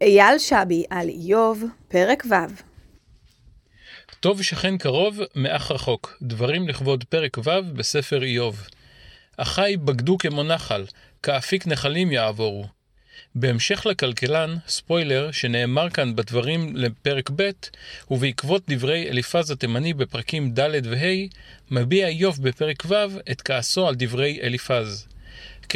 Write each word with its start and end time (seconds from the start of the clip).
אייל 0.00 0.38
שבי 0.38 0.84
על 0.90 1.08
איוב, 1.08 1.64
פרק 1.88 2.24
ו' 2.30 2.34
טוב 4.20 4.42
שכן 4.42 4.78
קרוב 4.78 5.20
מאח 5.34 5.70
רחוק, 5.70 6.18
דברים 6.22 6.68
לכבוד 6.68 7.04
פרק 7.04 7.38
ו' 7.38 7.74
בספר 7.74 8.22
איוב. 8.22 8.66
אחי 9.36 9.76
בגדו 9.84 10.18
כמו 10.18 10.42
נחל, 10.42 10.84
כאפיק 11.22 11.66
נחלים 11.66 12.12
יעבורו. 12.12 12.66
בהמשך 13.34 13.86
לכלכלן, 13.86 14.54
ספוילר, 14.68 15.30
שנאמר 15.32 15.90
כאן 15.90 16.16
בדברים 16.16 16.76
לפרק 16.76 17.30
ב', 17.36 17.50
ובעקבות 18.10 18.62
דברי 18.68 19.08
אליפז 19.08 19.50
התימני 19.50 19.94
בפרקים 19.94 20.50
ד' 20.54 20.86
וה', 20.86 21.26
מביע 21.70 22.06
איוב 22.08 22.42
בפרק 22.42 22.82
ו' 22.86 22.94
את 23.30 23.42
כעסו 23.42 23.88
על 23.88 23.94
דברי 23.98 24.40
אליפז. 24.42 25.08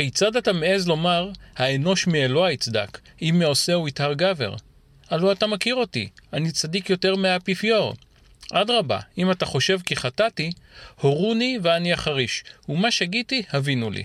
כיצד 0.00 0.36
אתה 0.36 0.52
מעז 0.52 0.88
לומר, 0.88 1.30
האנוש 1.56 2.06
מאלוה 2.06 2.52
יצדק, 2.52 2.98
אם 3.22 3.36
מעושהו 3.38 3.88
יטהר 3.88 4.12
גבר? 4.12 4.54
הלא 5.10 5.32
אתה 5.32 5.46
מכיר 5.46 5.74
אותי, 5.74 6.08
אני 6.32 6.52
צדיק 6.52 6.90
יותר 6.90 7.16
מהאפיפיור. 7.16 7.94
אדרבה, 8.52 9.00
אם 9.18 9.30
אתה 9.30 9.46
חושב 9.46 9.78
כי 9.86 9.96
חטאתי, 9.96 10.50
הורוני 11.00 11.58
ואני 11.62 11.94
אחריש, 11.94 12.44
ומה 12.68 12.90
שגיתי, 12.90 13.42
הבינו 13.52 13.90
לי. 13.90 14.04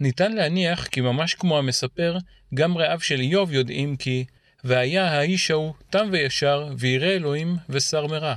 ניתן 0.00 0.32
להניח 0.32 0.86
כי 0.86 1.00
ממש 1.00 1.34
כמו 1.34 1.58
המספר, 1.58 2.16
גם 2.54 2.78
רעיו 2.78 3.00
של 3.00 3.20
איוב 3.20 3.52
יודעים 3.52 3.96
כי 3.96 4.24
והיה 4.64 5.10
האיש 5.10 5.50
ההוא 5.50 5.74
תם 5.90 6.08
וישר, 6.12 6.68
וירא 6.78 7.06
אלוהים 7.06 7.56
ושר 7.68 8.06
מרע. 8.06 8.34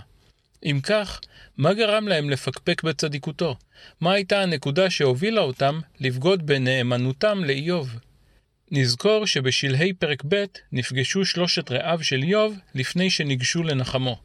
אם 0.65 0.79
כך, 0.83 1.21
מה 1.57 1.73
גרם 1.73 2.07
להם 2.07 2.29
לפקפק 2.29 2.83
בצדיקותו? 2.83 3.55
מה 4.01 4.13
הייתה 4.13 4.41
הנקודה 4.41 4.89
שהובילה 4.89 5.41
אותם 5.41 5.79
לבגוד 5.99 6.45
בנאמנותם 6.45 7.43
לאיוב? 7.43 7.95
נזכור 8.71 9.27
שבשלהי 9.27 9.93
פרק 9.93 10.23
ב' 10.27 10.45
נפגשו 10.71 11.25
שלושת 11.25 11.71
רעיו 11.71 12.03
של 12.03 12.23
איוב 12.23 12.57
לפני 12.75 13.09
שניגשו 13.09 13.63
לנחמו. 13.63 14.19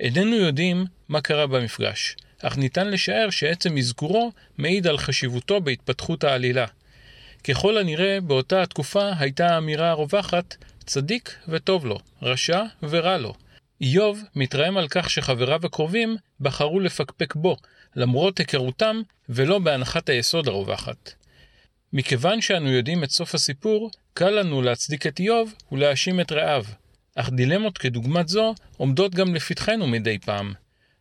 איננו 0.00 0.36
יודעים 0.36 0.84
מה 1.08 1.20
קרה 1.20 1.46
במפגש, 1.46 2.16
אך 2.42 2.56
ניתן 2.58 2.88
לשער 2.88 3.30
שעצם 3.30 3.78
אזכורו 3.78 4.32
מעיד 4.58 4.86
על 4.86 4.98
חשיבותו 4.98 5.60
בהתפתחות 5.60 6.24
העלילה. 6.24 6.66
ככל 7.44 7.78
הנראה, 7.78 8.20
באותה 8.20 8.62
התקופה 8.62 9.10
הייתה 9.18 9.54
האמירה 9.54 9.90
הרווחת 9.90 10.56
צדיק 10.86 11.34
וטוב 11.48 11.86
לו, 11.86 11.98
רשע 12.22 12.62
ורע 12.82 13.18
לו. 13.18 13.34
איוב 13.82 14.22
מתרעם 14.36 14.76
על 14.76 14.88
כך 14.88 15.10
שחבריו 15.10 15.66
הקרובים 15.66 16.16
בחרו 16.40 16.80
לפקפק 16.80 17.34
בו, 17.34 17.56
למרות 17.96 18.38
היכרותם 18.38 19.00
ולא 19.28 19.58
בהנחת 19.58 20.08
היסוד 20.08 20.48
הרווחת. 20.48 21.12
מכיוון 21.92 22.40
שאנו 22.40 22.72
יודעים 22.72 23.04
את 23.04 23.10
סוף 23.10 23.34
הסיפור, 23.34 23.90
קל 24.14 24.30
לנו 24.30 24.62
להצדיק 24.62 25.06
את 25.06 25.18
איוב 25.18 25.54
ולהאשים 25.72 26.20
את 26.20 26.32
רעיו. 26.32 26.64
אך 27.14 27.30
דילמות 27.30 27.78
כדוגמת 27.78 28.28
זו 28.28 28.54
עומדות 28.76 29.14
גם 29.14 29.34
לפתחנו 29.34 29.86
מדי 29.86 30.18
פעם. 30.18 30.52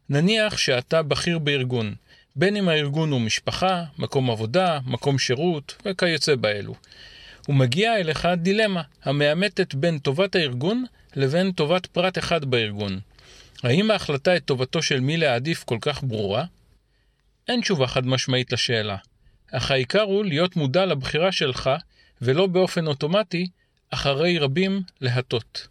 נניח 0.09 0.57
שאתה 0.57 1.03
בכיר 1.03 1.39
בארגון, 1.39 1.95
בין 2.35 2.55
אם 2.55 2.69
הארגון 2.69 3.11
הוא 3.11 3.21
משפחה, 3.21 3.83
מקום 3.97 4.31
עבודה, 4.31 4.79
מקום 4.85 5.19
שירות 5.19 5.75
וכיוצא 5.85 6.35
באלו. 6.35 6.75
ומגיעה 7.49 7.99
אליך 7.99 8.27
דילמה 8.37 8.81
המאמתת 9.03 9.75
בין 9.75 9.99
טובת 9.99 10.35
הארגון 10.35 10.85
לבין 11.15 11.51
טובת 11.51 11.85
פרט 11.85 12.17
אחד 12.17 12.45
בארגון. 12.45 12.99
האם 13.63 13.91
ההחלטה 13.91 14.35
את 14.35 14.45
טובתו 14.45 14.81
של 14.81 14.99
מי 14.99 15.17
להעדיף 15.17 15.63
כל 15.63 15.77
כך 15.81 16.03
ברורה? 16.03 16.45
אין 17.47 17.61
תשובה 17.61 17.87
חד 17.87 18.07
משמעית 18.07 18.51
לשאלה, 18.53 18.97
אך 19.51 19.71
העיקר 19.71 20.01
הוא 20.01 20.25
להיות 20.25 20.55
מודע 20.55 20.85
לבחירה 20.85 21.31
שלך, 21.31 21.69
ולא 22.21 22.47
באופן 22.47 22.87
אוטומטי, 22.87 23.47
אחרי 23.89 24.37
רבים 24.37 24.81
להטות. 25.01 25.67